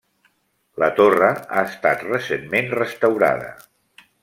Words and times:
La 0.83 0.87
torre 0.99 1.27
ha 1.33 1.61
estat 1.73 2.07
recentment 2.07 2.73
restaurada. 2.81 3.55